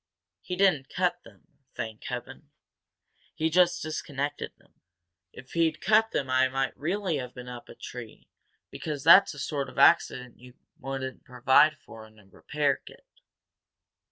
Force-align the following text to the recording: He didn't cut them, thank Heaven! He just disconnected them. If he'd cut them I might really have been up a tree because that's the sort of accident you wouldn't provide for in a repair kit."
He 0.41 0.55
didn't 0.55 0.89
cut 0.89 1.21
them, 1.23 1.47
thank 1.75 2.05
Heaven! 2.05 2.49
He 3.35 3.51
just 3.51 3.83
disconnected 3.83 4.51
them. 4.57 4.81
If 5.31 5.51
he'd 5.51 5.79
cut 5.79 6.09
them 6.09 6.27
I 6.27 6.47
might 6.49 6.75
really 6.75 7.17
have 7.17 7.35
been 7.35 7.47
up 7.47 7.69
a 7.69 7.75
tree 7.75 8.27
because 8.71 9.03
that's 9.03 9.33
the 9.33 9.37
sort 9.37 9.69
of 9.69 9.77
accident 9.77 10.39
you 10.39 10.55
wouldn't 10.79 11.23
provide 11.23 11.77
for 11.77 12.07
in 12.07 12.17
a 12.17 12.25
repair 12.25 12.77
kit." 12.83 13.05